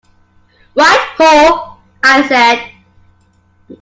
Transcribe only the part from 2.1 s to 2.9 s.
said.